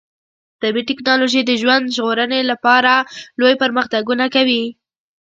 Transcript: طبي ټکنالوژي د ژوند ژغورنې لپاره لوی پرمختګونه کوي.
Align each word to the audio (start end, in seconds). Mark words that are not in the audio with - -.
طبي 0.61 0.81
ټکنالوژي 0.89 1.41
د 1.45 1.51
ژوند 1.61 1.93
ژغورنې 1.95 2.41
لپاره 2.51 2.93
لوی 3.39 3.53
پرمختګونه 3.63 4.25
کوي. 4.35 4.63